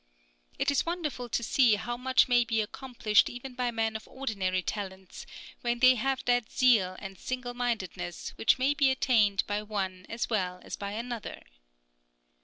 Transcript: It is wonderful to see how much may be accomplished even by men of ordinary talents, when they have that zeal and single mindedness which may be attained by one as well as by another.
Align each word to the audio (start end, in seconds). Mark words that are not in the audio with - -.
It 0.57 0.71
is 0.71 0.83
wonderful 0.83 1.29
to 1.29 1.43
see 1.43 1.75
how 1.75 1.95
much 1.95 2.27
may 2.27 2.43
be 2.43 2.59
accomplished 2.59 3.29
even 3.29 3.53
by 3.53 3.69
men 3.69 3.95
of 3.95 4.07
ordinary 4.07 4.63
talents, 4.63 5.27
when 5.59 5.77
they 5.77 5.93
have 5.93 6.25
that 6.25 6.51
zeal 6.51 6.95
and 6.97 7.19
single 7.19 7.53
mindedness 7.53 8.31
which 8.35 8.57
may 8.57 8.73
be 8.73 8.89
attained 8.89 9.43
by 9.45 9.61
one 9.61 10.07
as 10.09 10.27
well 10.27 10.59
as 10.63 10.75
by 10.75 10.93
another. 10.93 11.43